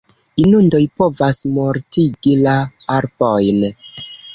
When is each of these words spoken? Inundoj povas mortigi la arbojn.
Inundoj 0.43 0.79
povas 1.01 1.43
mortigi 1.59 2.37
la 2.49 2.59
arbojn. 3.01 3.67